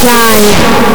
Why? 0.00 0.89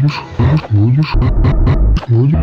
будешь, 0.00 0.24
будешь, 0.70 1.14
будешь. 2.08 2.40